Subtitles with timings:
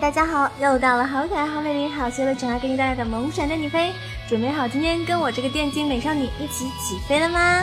[0.00, 3.92] 大家好，又到了好可爱、好美丽、好邪的囧儿给你带来的萌闪带你飞，
[4.28, 7.62] 准备好今天跟我这个电竞美少女一起起飞了吗？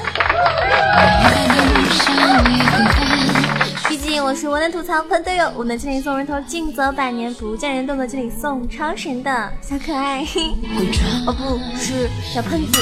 [4.24, 10.22] 我是我能吐槽喷队友，我能千里送人头，静则百年，不见人，动作千里送超神的小可爱。
[11.28, 12.82] 哦，不是小喷子。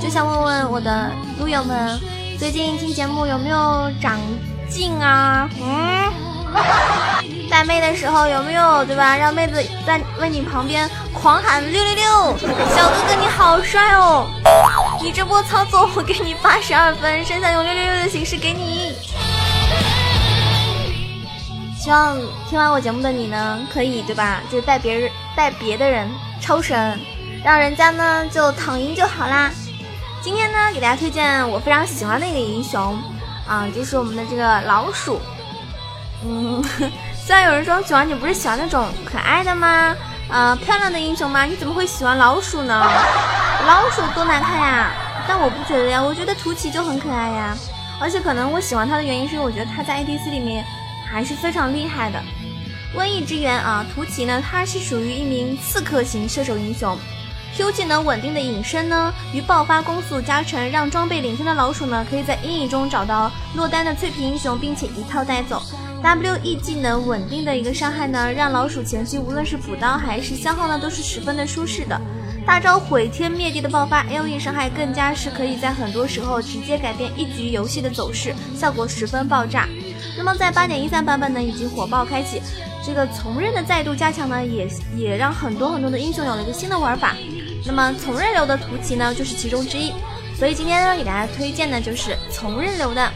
[0.00, 2.00] 就想问问我的撸友们，
[2.38, 4.18] 最近听节目有没有长？
[4.68, 6.12] 进啊，嗯，
[7.50, 9.16] 带妹的时候有没有对吧？
[9.16, 12.04] 让妹子在为你旁边狂喊六六六，
[12.74, 14.26] 小哥哥你好帅哦！
[15.04, 18.96] 你这波操作我给你八十二分，剩下用六六六的形式给你。
[21.78, 22.16] 希望
[22.48, 24.40] 听完我节目的你呢，可以对吧？
[24.50, 26.98] 就是带别人带别的人超神，
[27.44, 29.50] 让人家呢就躺赢就好啦。
[30.22, 32.98] 今天呢，给大家推荐我非常喜欢的一个英雄。
[33.46, 35.20] 啊，就是我们的这个老鼠。
[36.24, 36.64] 嗯，
[37.14, 39.94] 虽然有人说喜欢你不是喜欢那种可爱的吗？
[40.30, 41.44] 呃，漂亮的英雄吗？
[41.44, 42.90] 你怎么会喜欢老鼠呢？
[43.66, 44.92] 老鼠多难看呀！
[45.26, 47.56] 但我不觉得呀，我觉得图奇就很可爱呀。
[47.98, 50.62] 而且可能我喜欢他的原因是因为我觉得他在 ADC 里面
[51.10, 52.20] 还是非常厉害的。
[52.94, 56.96] 瘟疫之源啊，图奇呢，他是属于一名刺客型射手英雄。
[57.56, 65.62] Q 技能稳定的隐身呢，与爆发攻速加成，让装备领先的老鼠呢，可以在阴影中找到落单的脆皮英雄，并且一套带走。
[66.02, 71.98] W E 技能稳定的一个伤害呢，让老鼠前期无论是补刀还是消耗呢，都是十分的舒适的。
[72.46, 79.66] 大招毁天灭地的爆发 L E 伤害更加是可以在很多时候直接改变一局游戏的走势，效果十分爆炸。
[80.16, 82.40] 那么在八点一三版本呢，已经火爆开启，
[82.84, 87.16] 这个从刃的再度加强呢，也也让很多很多的英雄有了一个新的玩法。
[87.66, 89.92] 那么从刃流的图奇呢，就是其中之一。
[90.38, 93.10] 所以今天呢，给大家推荐的就是从刃流的，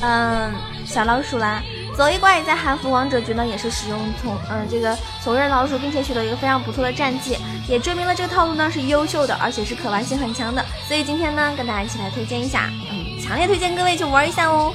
[0.00, 0.50] 嗯，
[0.86, 1.62] 小老鼠啦。
[1.96, 7.36] 走一怪在韩服王者局呢，也是使用从嗯这个从任老鼠，并且取得一个非常不错的战绩，
[7.68, 10.64] 也证明了这个套路呢是优秀的，而且是可玩性很强的。
[10.88, 14.74] 所以今天呢，跟大家一起来推荐一下，嗯，强烈推荐各位去玩一下哦。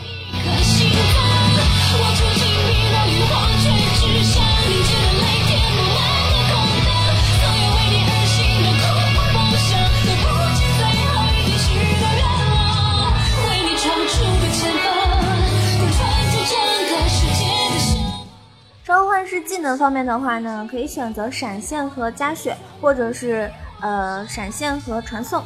[19.57, 23.51] 技能方面的话呢，可以选择闪现和加血，或者是
[23.81, 25.43] 呃闪现和传送。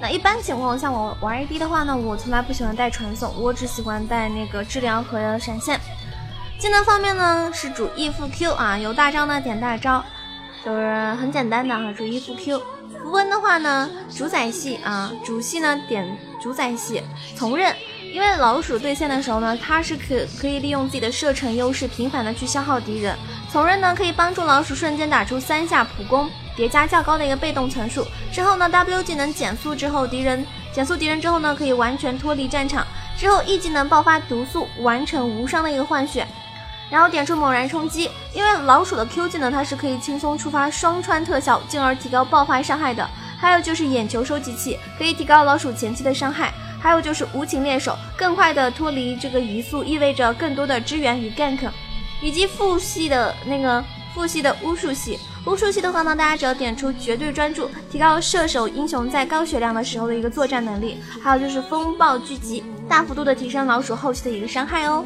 [0.00, 5.80] 那一般情况下，我玩 AD 的话呢，我从来不喜欢带传送，我只喜欢带那个治疗和闪现。
[6.60, 10.04] 技能方面呢，是主 E 副 Q 啊，有大招呢点大招，
[10.64, 12.62] 就是很简单的哈，主 E 副 Q。
[13.02, 16.06] 符文的话呢，主宰系啊，主系呢点
[16.40, 17.02] 主宰系，
[17.34, 17.74] 从刃。
[18.12, 23.16] 因为老鼠对线的时候呢，它是可可以利用自己的射程优势，频繁的去消耗敌人。
[23.50, 28.04] 从刃呢，可以帮助老鼠瞬间打出三下普攻，叠加较高的一个被动层数。
[28.32, 32.84] 之后呢，W 技能减速之后，敌人减速敌人之后呢，可以完全脱离战场。
[33.16, 36.26] 之后 E 技能爆发毒素，完成无伤的一个换血。
[36.90, 43.08] 然后点出猛然冲击，因为老鼠的 Q 技能它是可以轻松触发双穿特效，进而提高爆发伤害的。
[43.38, 46.52] 还有就是眼球收集器，可以提高老鼠前期的伤害。
[46.80, 51.68] 还有就是无情猎手，更快的脱离这个移速，意味着更多的支援与 gank，
[52.22, 55.18] 以及副系的那个副系的巫术系。
[55.46, 60.98] 巫术系的话呢，大家只要点出绝对专注，提高射手英雄在高血量的时候的一个作战能力。
[61.22, 65.04] 还有就是风暴聚集，大幅度的提升老鼠后期的一个伤害哦。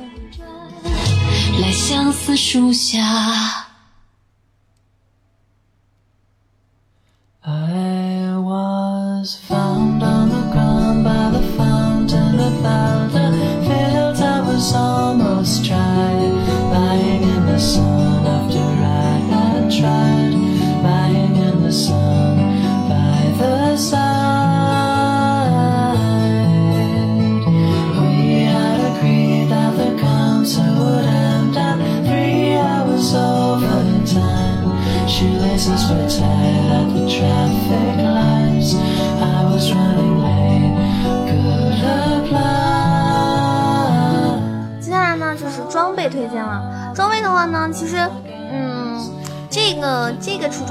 [1.61, 3.64] 来相思树下。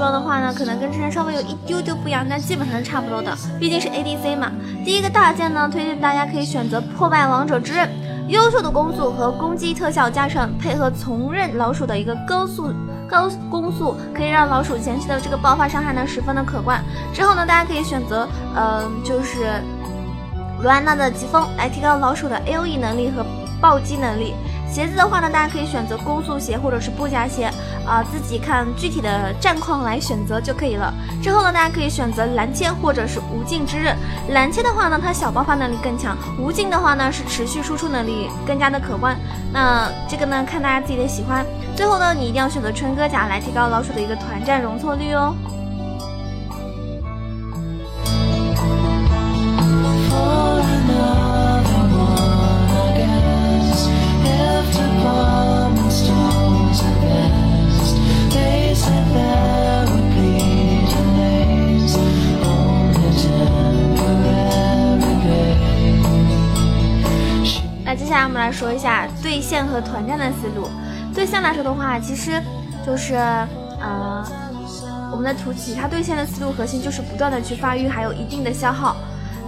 [0.04, 4.52] 装的话呢，可能跟之前稍微有一丢丢不一样，但基本上是差不多的，毕竟是 ADC 嘛。
[4.84, 7.88] 第一个大件呢，推荐大家可以选择破败王者之刃，
[8.28, 12.70] 优秀的攻速和攻击特效加成，配合从刃老鼠的一个高速
[13.08, 16.84] 高攻速，可以让老鼠前期的这个爆发伤害呢十分的可观。
[17.14, 19.62] 之后呢，大家可以选择，嗯，就是
[20.62, 23.24] 卢安娜的疾风来提高老鼠的 AOE 能力和
[23.58, 24.34] 暴击能力。
[24.74, 27.48] 鞋子的话呢，大家可以选择攻速鞋或者是布甲鞋，
[27.86, 30.92] 啊，自己看具体的战况来选择就可以了。
[31.22, 33.96] 之后呢，大家可以选择蓝切或者是无尽之刃。
[34.30, 39.16] 蓝切的话呢，它小爆发能力更强；无尽的话呢，是持续输出能力更加的可观。
[39.52, 41.46] 那这个呢，看大家自己的喜欢。
[41.76, 45.36] 最后呢，你一定要选择春哥甲来提高老鼠的一个团战容错率哦。
[68.84, 70.68] 下对线和团战的思路。
[71.14, 72.38] 对线来说的话，其实
[72.84, 74.22] 就是，呃，
[75.10, 78.94] 我们的图奇它对线的思路核心就是不断的去发育，还有一定的消耗。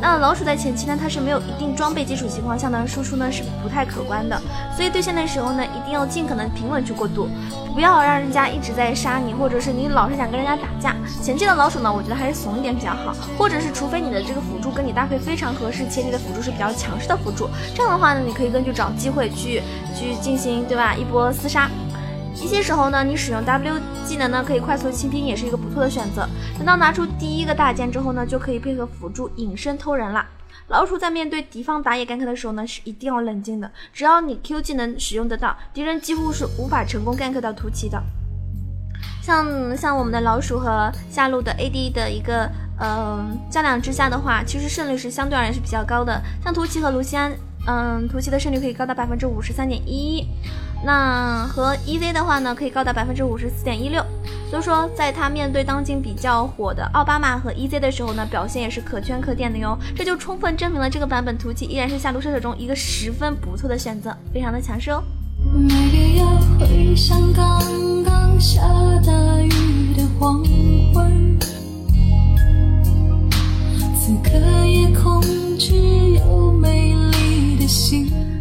[0.00, 4.40] 那老鼠在前期呢，它是没有一定装备基础情况下呢，输出呢是不太可观的。
[4.76, 7.28] 所以对线的时候呢，一定要尽可能平稳去过渡，
[7.74, 10.94] 不要让人家一直在杀你，或者是你老是想跟人家打架。
[11.22, 19.62] 前期的老鼠呢，我觉得还是怂一点比较好，或者是除非你的这个辅助跟你搭配非常合适，且你的辅助是比较强势的辅助，这样的话呢，你可以根据找机会去
[19.94, 20.94] 去进行，对吧？
[20.94, 21.70] 一波厮杀。
[22.42, 23.74] 一些时候呢，你使用 W
[24.04, 26.28] 技能呢，可以快速清兵，也是一个不错的选择。
[26.56, 30.24] 等到拿出第一个大剑之后呢，就可以配合辅助隐身偷人了。
[30.68, 33.70] 老鼠在面对敌方打野 gank 的时候呢，是一定要冷静的。
[33.92, 38.02] 只要你 Q 技能使用得到，敌人几乎是无法成功 gank 到图奇的。
[39.22, 42.48] 像像我们的老鼠和下路的 AD 的一个
[42.78, 46.22] 呃较量之下的话，其实胜率是相对而言是比较高的。
[46.44, 47.32] 像图奇和卢锡安，
[47.66, 50.26] 嗯，图奇的胜率可以高达百分之五十三点一。
[50.84, 54.04] 那和 EZ 的话呢，可以高达百分之五十四点一六，
[54.50, 59.76] 所以说在他面对当今比较火的奥巴马和 EZ 的时候呢，表现也是可圈可点的哟。
[59.96, 65.02] 这就充分证明了这个版本图奇依然是下路射手中一个十分不错的选择，非常的强势哦。
[67.34, 68.60] 刚刚下
[69.04, 70.44] 大雨的黄
[70.92, 71.38] 昏，
[73.98, 74.30] 此刻
[74.66, 75.22] 夜空
[75.58, 75.74] 只
[76.16, 77.15] 有美丽。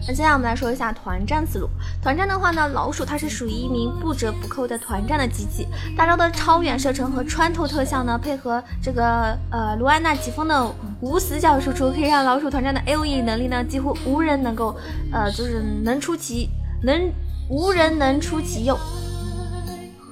[0.07, 1.68] 那接下来我们来说一下团战思路。
[2.01, 5.68] 团战的话呢，老鼠它是属于一名不折不扣的团战的机器。
[5.98, 14.75] 大招的超远射程和穿透特效呢，配合这个呃卢安娜疾风的无死角输出，可以让老鼠团战的 A O E 能力呢几乎无人能够
[15.12, 16.50] 呃就是能出其
[16.83, 17.12] 能
[17.50, 18.77] 无人能出其右。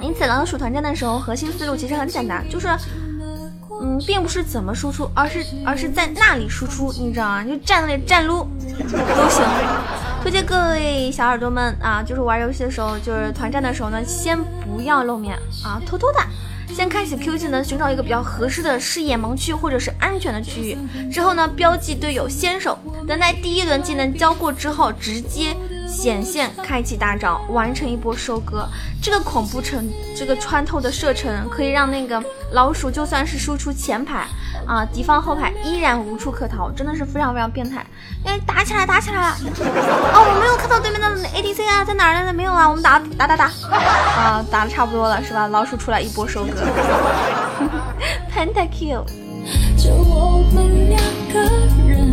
[0.02, 2.68] 因此老鼠团战的时候，核心思路其实很简单，就是。
[3.84, 7.44] 嗯，并不是怎么输出，而是而是在那里输出，你知道吗？
[7.44, 8.48] 就站那里站撸
[8.78, 9.44] 都行。
[10.22, 16.20] 推荐各位小耳朵们啊，就是玩游戏的时候，就是团战的时候呢，先不要露面啊，偷偷的
[16.74, 20.78] 先开启 Q 技能，寻找一个比较合适的视野盲区或者是安全的区域，
[21.12, 25.54] 之后呢，标记队友先手，等待第一轮技能交过之后，直接。
[25.94, 28.68] 显现，开启大招，完成一波收割。
[29.00, 29.88] 这个恐怖程，
[30.18, 34.26] 这个穿透的射程，可以让那个老鼠就算是输出前排
[34.66, 37.86] 啊，敌方后排依然无处可逃，真的是非常非常变态。
[38.26, 39.38] 哎，打起来，打起来了！
[40.14, 42.34] 哦，我没有看到对面的 ADC 啊，在哪呢？
[42.34, 45.48] 没有啊，我们打打打打啊，打的差不多了，是吧？
[45.48, 46.64] 老鼠出来一波收割，
[48.34, 49.06] Pentakill。
[49.78, 51.02] 就我们两
[51.34, 51.42] 个
[51.88, 52.13] 人。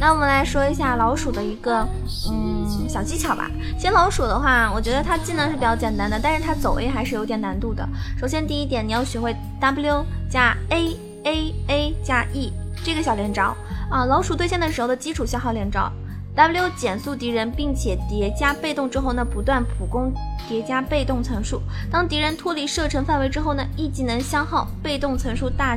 [0.00, 1.86] 那我们来说一下老鼠的一个
[2.30, 3.50] 嗯小技巧吧。
[3.76, 7.86] 其实老鼠的话，我觉得它技能是比较简单的，但是它走 A 还是有点难度的。
[8.18, 12.52] 首先第一点，你要学会 W 加 A A A 加 E
[12.84, 13.56] 这个小连招
[13.90, 14.04] 啊。
[14.04, 15.90] 老鼠对线的时候的基础消耗连招
[16.36, 20.12] ，W 减速敌人，并且叠加被动之后呢，不断普攻
[20.48, 21.60] 叠加被动层数。
[21.90, 25.76] 当敌人脱离射程范围之后呢，E 技能消耗被动层数大，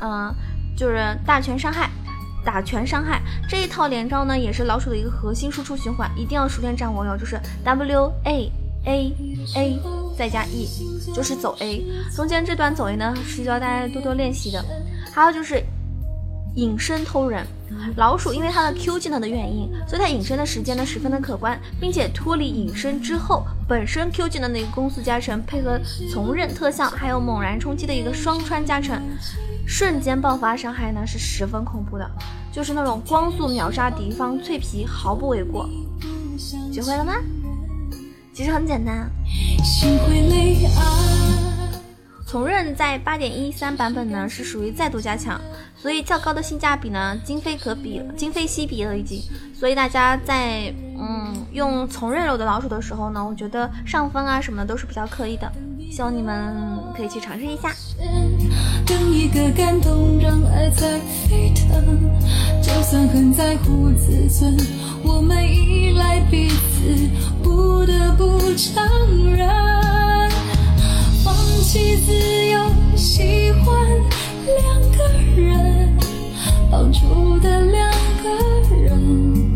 [0.00, 0.34] 嗯，
[0.76, 1.88] 就是大全伤害。
[2.44, 7.16] 打全伤害这一套连招呢，也是老鼠的一个核心输出循环，一定要熟练掌握哟。
[7.16, 8.52] 就是 W A
[8.86, 9.14] A
[9.56, 9.80] A
[10.16, 10.68] 再加 E，
[11.14, 11.84] 就是走 A。
[12.14, 14.64] 中间这段走 A 呢，是需要大家多多练习的。
[15.12, 15.62] 还有就是
[16.56, 17.46] 隐身偷人，
[17.96, 25.78] 老鼠因为它的 Q 技能的原因，所以它隐身的时间呢十分的可观，并且脱离隐身之后，本身 Q 技能的一个攻速加成，配合
[26.10, 29.00] 从刃特效，还有猛然冲击的一个双穿加成。
[29.66, 32.10] 瞬间爆发伤害呢是十分恐怖的，
[32.52, 35.68] 就是那种光速秒杀敌方脆皮毫不为过。
[36.72, 37.14] 学会了吗？
[38.32, 39.10] 其实很简单。
[42.26, 45.40] 从刃在八点一三版本呢是属于再度加强，
[45.76, 49.20] 所以较高的性价比呢今非可比，今非昔比了已经。
[49.52, 55.50] 所以大家在嗯用从刃肉的老鼠的时候呢，我觉得上分啊什么的都是比较可以的，
[55.90, 56.54] 希望你们
[56.96, 57.70] 可以去尝试一下。
[59.40, 61.98] 的感动让爱在沸腾。
[62.60, 64.54] 就算很在乎自尊，
[65.02, 67.08] 我们依赖彼此，
[67.42, 69.48] 不得不承认，
[71.24, 72.60] 放弃自由，
[72.96, 73.74] 喜欢
[74.46, 75.08] 两个
[75.40, 75.96] 人，
[76.70, 77.90] 绑住的两
[78.22, 78.28] 个
[78.78, 79.50] 人，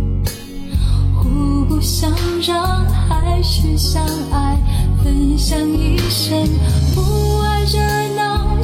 [1.15, 2.11] 互不相
[2.47, 4.57] 让，还是相爱，
[5.03, 6.49] 分享一生，
[6.95, 8.14] 不爱着你。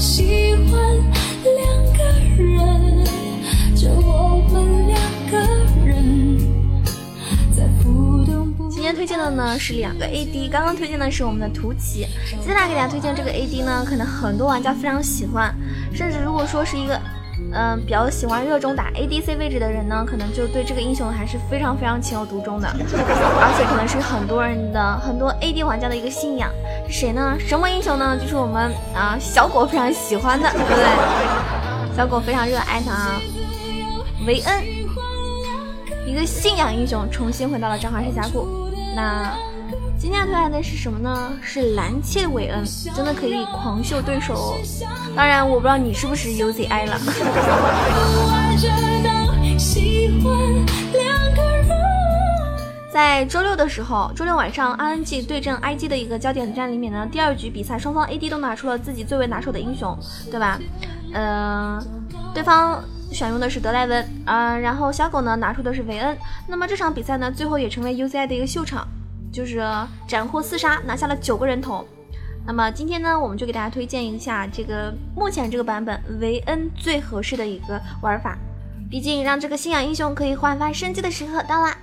[0.01, 0.81] 喜欢
[1.45, 1.59] 两
[1.93, 2.03] 个
[2.43, 3.05] 人，
[3.77, 4.99] 就我们两
[5.31, 5.37] 个
[5.85, 6.39] 人，
[8.71, 12.07] 今天推荐的呢是两个 AD，刚刚推荐的是我们的图奇，
[12.41, 15.55] 接下来给大家推荐这个 AD 呢，可能很多玩家非常喜欢，
[15.93, 16.99] 甚至如果说是一个
[17.53, 26.51] 嗯比较喜欢热衷打 ADC 位置的人呢，可能就对这个英雄还是非常非常情有独钟的， 而且可能是很多人的很多 AD 玩家的一个信仰，
[26.89, 27.37] 是谁呢？
[27.39, 28.17] 什么英雄呢？
[28.21, 31.97] 就是我们啊小狗非常喜欢的， 对不对？
[31.97, 33.21] 小狗非常热爱他啊，
[34.27, 34.65] 维恩，
[36.07, 38.47] 一个信仰英雄重新回到了召唤师峡谷。
[38.95, 39.33] 那
[40.01, 41.31] 今天要推荐的是什么呢？
[41.43, 42.65] 是蓝切韦恩，
[42.97, 44.57] 真的可以狂秀对手哦。
[45.15, 46.99] 当然，我不知道你是不是 UZI 了。
[52.91, 59.95] 在周六的时候，周六晚上，RNG 对阵 IG 的一个焦点战里面呢，第二局比赛，双方 AD 都拿出了自己最为拿手的英雄，
[60.31, 60.59] 对吧？
[61.13, 61.79] 嗯，
[62.33, 62.83] 对方。
[63.13, 66.17] 选用的是德莱文，啊，然后小狗呢拿出的是维恩。
[66.47, 68.87] 那么这场比赛呢，最后也成为 UZI 的一个秀场，
[69.33, 69.63] 就是
[70.07, 71.87] 斩获四杀，拿下了九个人头。
[72.47, 78.37] 那么今天呢，我们就给大家推荐一下这个目前这个版本维恩最合适的一个玩法。
[78.91, 81.77] 毕竟让这个信仰英雄可以焕发生机的时刻到啦。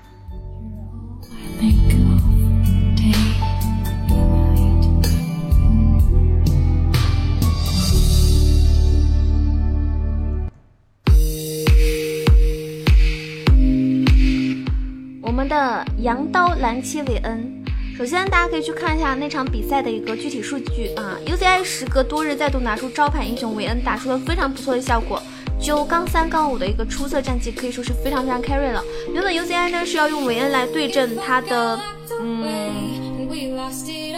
[15.98, 17.52] 羊刀蓝切韦恩，
[17.98, 21.18] 首先大家可以去看一下那场比赛的一个具体数据啊。
[21.26, 25.20] UZI 时隔多日再度拿出招牌英雄韦恩，打出了非常不错的效果，
[25.60, 28.84] 九杠三杠五的一个出色战绩，可以说是非常非常 carry 了。
[29.12, 31.80] 原本 UZI 呢是要用韦恩来对阵他的，
[32.22, 32.44] 嗯，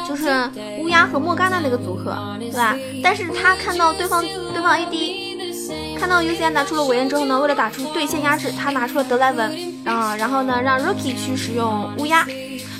[0.05, 0.29] 就是
[0.79, 2.75] 乌鸦和莫甘娜那个组合，对吧？
[3.01, 5.28] 但是他看到对方对方 AD。
[5.99, 12.25] 看到 UZI 拿出了韦恩之后呢，为了打出对线压制，他拿出了德莱文啊，然后呢让 Rookie 去使用乌鸦，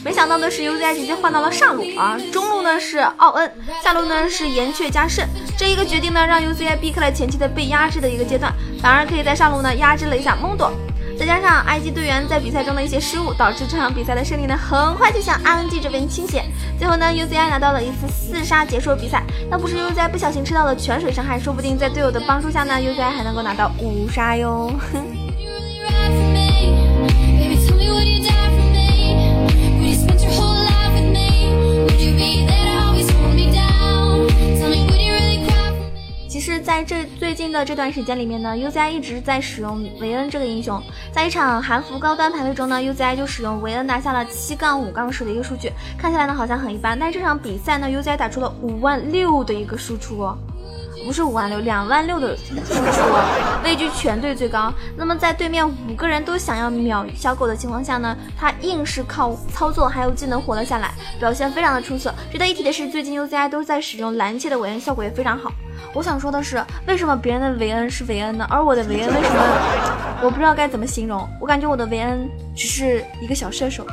[0.06, 3.52] 没想到的是 UZI 直接换到了上路啊，中路呢是奥恩，
[3.84, 10.72] 下路呢是岩雀加慎，这一个决定呢让 UZI 避开了前期的被压制的一个阶段，反而可以在上路呢压制了一下蒙多。
[11.20, 16.46] 再加上 IG 队员在比赛中的一些失误，导致这场比赛的胜利呢，很快就向 RNG 这边倾斜。
[16.78, 19.22] 最后呢，UZI 拿到了一次四杀结束比赛。
[19.52, 24.72] 要不是 UZI 不小心吃到了泉水伤害，说不定在队友的帮助下呢，UZI 还能够拿到五杀哟。
[24.94, 25.06] 哼
[36.80, 40.82] 在这最近的这段时间里面呢，UZI 一直在使用维恩这个英雄。
[41.12, 46.98] 在一场韩服高端排位中呢，UZI 就使用维恩拿下了七杠五杠十的一个数据，看起来呢好像很一般。
[46.98, 50.38] 但是这场比赛呢，UZI 打出了五万六的一个输出哦，
[51.06, 52.62] 不是五万六，两万六的输出，
[53.64, 54.72] 位居全队最高。
[54.96, 62.14] 那么在对面五个人都想要秒小狗的情况下呢，他硬是靠操作还有技能活了下来，表现非常的出色。
[62.32, 65.52] 值得一提的是，最近 UZI 都在使用蓝切的维恩，效果也非常好。
[65.94, 68.46] 我想说的是，为什么别人的维恩是维恩呢？
[68.50, 69.42] 而我的维恩为什么
[70.22, 71.28] 我不知道该怎么形容？
[71.40, 73.84] 我感觉我的维恩只是一个小射手，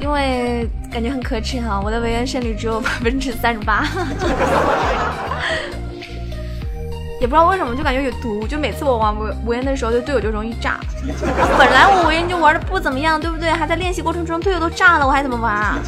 [0.00, 1.80] 因为感觉很可耻哈。
[1.82, 3.84] 我的维恩胜率只有 百分之三十八，
[7.20, 8.46] 也不知道为什么，就感觉有毒。
[8.46, 10.78] 就每次我玩维维恩的时候，就队友就容易炸。
[11.58, 13.50] 本来我维恩就玩的不怎么样，对不对？
[13.50, 15.78] 还在练习过程中队友都炸了，我还怎么玩啊？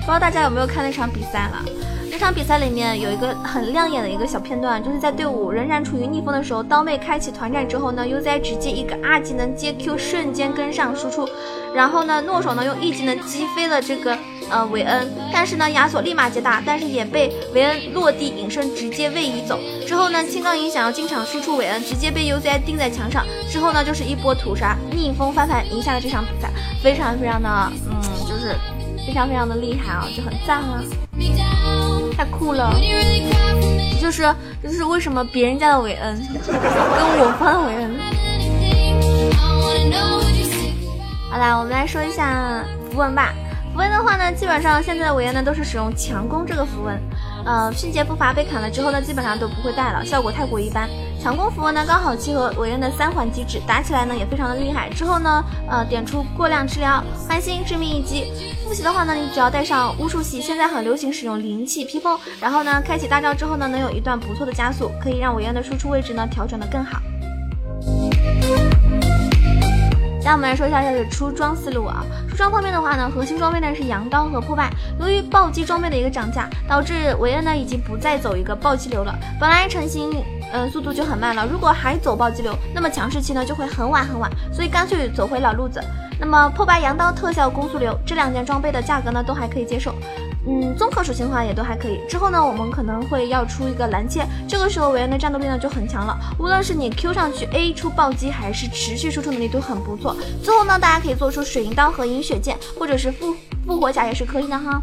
[0.00, 1.64] 不知道大家有没有看那场比赛了？
[2.22, 11.28] 这场比赛里面有一个很亮眼的一个小片段，就是在队伍仍然处于逆风的时候，刀妹开启团战之后呢，UZI 直接一个二技能接 Q，瞬间跟上输出，
[11.74, 14.16] 然后呢，诺手呢用 E 技能击飞了这个
[14.48, 19.58] 呃韦恩，但是呢亚索立马接大，但是也被韦恩落地隐身直接位移走。
[19.84, 23.26] 之后呢青钢影想要进场输出韦恩，直接被 UZI 钉在墙上。
[23.50, 26.48] 之后呢就是一波屠杀，逆风翻盘赢下了这场比赛，
[26.80, 27.48] 非常非常的
[27.90, 28.54] 嗯就是
[29.04, 30.80] 非常非常的厉害啊，就很赞啊，
[32.16, 32.74] 太酷了。
[34.00, 37.96] 就是就是为什么别人家的韦恩 跟我方的韦恩？
[41.30, 43.32] 好啦，我们来说一下符文吧。
[43.72, 47.00] 符文的话呢，基本上现在的韦恩呢都是使用强攻这个符文。
[47.44, 50.88] 呃，迅捷步伐被砍了之后呢，基本上都不会带了，效果太过一般。
[51.20, 54.90] 强攻符文呢刚好契合韦恩的三环机制，打起来呢也非常的厉害。
[54.90, 58.32] 之后呢，呃，点出过量治疗，欢心致命一击。
[58.66, 67.00] 复习的话呢，你只要带上巫术系，现在很流行使用灵气披风，然后呢，开启大招之后呢，能有一段不错的加速，可以让韦恩的输出位置呢调整的更好。
[70.32, 72.02] 那我们来说一下这个出装思路啊。
[72.26, 74.70] 出装方面的话呢，核心装备呢是羊刀和破败。
[74.98, 79.14] 由于暴击装备的一个涨价，导致维恩呢已经不再走一个暴击流了。
[79.38, 81.46] 本来成型，嗯，速度就很慢了。
[81.46, 84.30] 如果还走暴击流，那么强势期呢就会很晚很晚。
[84.50, 85.78] 所以干脆走回老路子。
[86.18, 89.94] 那么破败羊刀特效攻速流这两件装备的价格呢都还可以接受。
[90.46, 92.00] 嗯，综合属性的话也都还可以。
[92.08, 96.18] 之后呢，我们可能会要出一个蓝切，这个时候韦恩的战斗力呢就很强了。
[96.38, 100.16] 无论是你 Q 上去 A 出暴击，还是持续输出能力都很不错。
[100.42, 103.34] 最后呢，大家可以做出水银刀和饮血剑，或者是复
[103.66, 104.82] 复活甲也是可以的哈。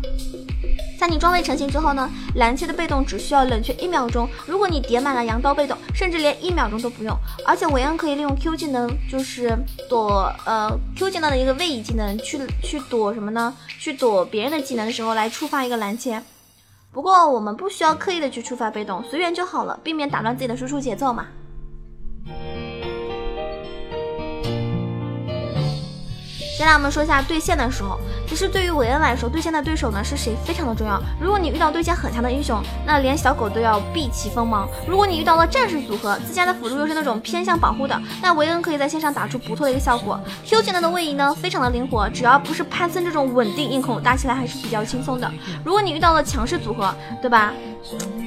[1.00, 4.28] 在你装备成型之后呢，蓝切的被动只需要冷却一秒钟。
[4.46, 7.16] 如果你叠满了羊刀被动，甚至连一秒钟都不用。
[7.46, 13.56] 而且韦恩可以利用 Q 技能，就是躲呃 Q 技能的一个位移技能，去去躲什么呢？
[13.80, 16.22] 去躲别人的技能的时候来触发一个蓝切。
[16.92, 21.28] 不过我们不需要刻意的去触发被动，随缘就好了，避免打乱自己的输出节奏嘛。
[26.60, 27.98] 接下来我们说一下对线的时候，
[28.28, 31.02] 其实对于韦恩来说，对线的对手呢是谁非常的重要。
[31.18, 34.68] 如果你遇到对线很强的英雄，那连小狗都要避其锋芒。
[34.86, 40.20] 如果你遇到了战士组合，自家的辅助又是那种偏向保护的，那韦恩可以在线上打出不错的一个效果。
[40.46, 45.32] Q 技能的位移呢非常的灵活，只要不是潘森这种稳定硬控，打起来还是比较轻松的。
[45.64, 47.54] 如果你遇到了强势组合，对吧？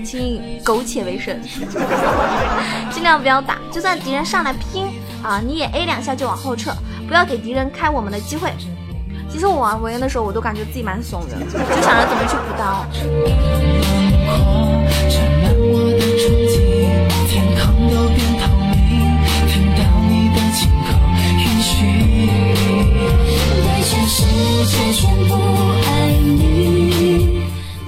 [0.02, 1.38] 请以苟且为生，
[2.90, 4.86] 尽量不要打，就算敌人上来拼
[5.22, 6.72] 啊，你也 A 两下就往后撤。
[7.08, 8.50] 不要给敌人开我们的机会。
[9.30, 12.84] 其实我玩文言的时候，我都感觉自己蛮怂的，就想着怎么去补刀。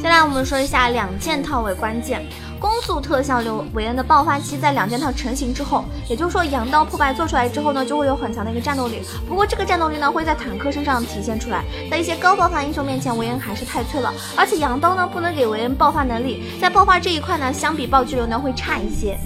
[0.00, 2.24] 现在我们说一下两件套为关键。
[2.85, 9.01] 速特效流韦恩的爆发期在两件套成型之后，也就是说羊刀破败做出来之后呢，就会有很强的一个战斗力。
[9.27, 14.12] 不过这个战斗力呢，会在坦克身上体现出来，在一些高爆发英雄面前，韦恩还是太脆了。
[14.37, 19.18] 而且羊刀呢，不能给韦恩爆发能力，在爆发这一块呢，相比暴击流呢，会差一些。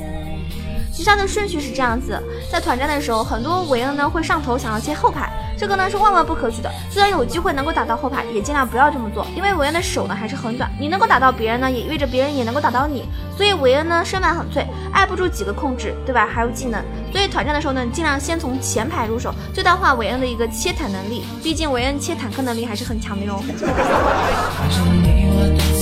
[0.93, 5.33] 击杀的顺序是这样子，在团战的时候，很多韦恩呢会上头想要切后排。
[5.59, 13.05] 这个呢是万万不可取的，虽然有机会能够打到后排，也尽量不要这么做，因为韦恩的手呢还是很短，你能够打到别人呢，也意味着别人也能够打到你，
[13.37, 16.29] 所以韦恩呢身板很脆，挨不住几个控制，对吧？
[16.33, 16.81] 还有技能，
[17.13, 23.43] 所以团战的时候呢，尽量先从前排入手，最大化韦恩的一个切坦能力，毕竟韦恩切坦克能力还是很强的哟。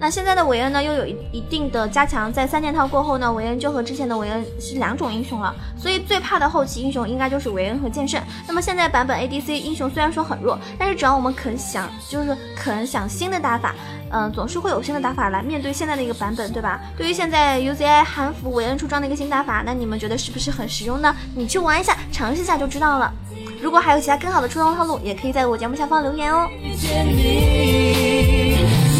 [0.00, 8.22] 那现在的韦恩呢，又有一一定的加强，在三件套过后呢，韦恩就和之前的韦恩是两种英雄了，所以最怕的后期英雄应该就是韦恩和剑圣。
[8.46, 13.74] 那么现在版本 ADC 英雄虽然说很弱，但是只要我们肯想，就是肯想新的打法，
[14.10, 16.80] 嗯，总是会有新的打法来面对现在的一个版本，对吧？
[16.96, 21.12] 对于现在 UZI 韩服韦恩出装的一个新打法，那你们觉得是不是很实用呢？
[21.34, 23.12] 你去玩一下，尝试一下就知道了。
[23.60, 26.48] 如果还有其他更好的出装套路，也可以在我节目下方留言哦。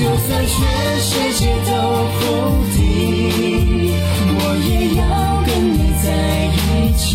[0.09, 0.57] 就算全
[1.01, 1.73] 世界都
[2.16, 2.21] 否
[2.75, 3.92] 定，
[4.38, 5.03] 我也要
[5.44, 6.07] 跟你在
[6.57, 7.07] 一起，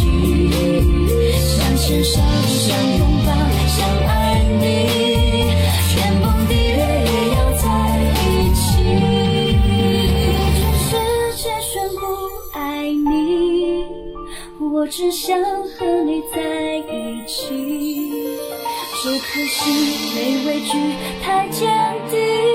[1.41, 2.61] 想牵手，想
[2.99, 3.33] 拥抱，
[3.67, 3.75] 想
[4.05, 4.11] 爱
[4.61, 4.63] 你，
[5.89, 7.65] 天崩地裂也要在
[8.13, 8.61] 一起。
[10.53, 10.85] 全世
[11.35, 12.01] 界宣布
[12.51, 12.59] 爱
[12.91, 13.87] 你，
[14.71, 16.37] 我只想和你在
[16.93, 17.41] 一起。
[19.03, 19.59] 这颗心
[20.15, 20.71] 没畏惧，
[21.23, 21.67] 太坚
[22.11, 22.52] 定。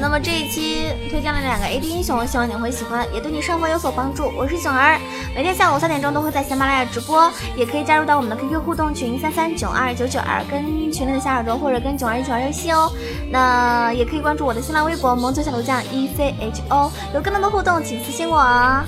[0.00, 4.32] 那么这一期推荐了两个 AD 英雄，希望你会喜欢，也对你生活有所帮助。
[4.36, 4.98] 我是囧儿，
[5.34, 12.90] 每天下午三点钟都会在喜马拉雅直播，也可以加入到我们的 QQ 互动群三三九二九九二，跟群里的小耳朵或者跟囧儿一起玩游戏哦。
[13.30, 18.82] 那也可以关注我的新浪微博萌宠小鹿酱 E C H O，有更多的互动请私信我，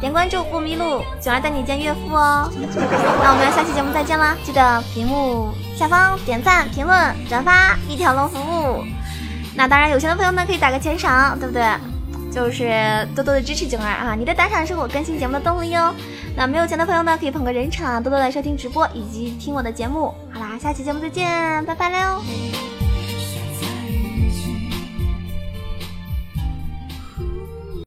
[0.00, 2.50] 点关注不迷路，囧儿带你见岳父哦。
[3.22, 8.84] 那我们下期节目再见啦，记得屏幕下方点赞、评论、转发，一条龙服务。
[9.54, 11.62] 那当然，有钱的朋友们，可以打个钱赏，对不对？
[12.32, 14.14] 就是多多的支持囧儿啊！
[14.14, 15.94] 你的打赏是我更新节目的动力哟。
[16.34, 20.14] 那没有钱的朋友呢，可以捧个人场，多多来收听直播以及听我的节目。
[20.32, 22.71] 好啦，下期节目再见，拜拜了哟。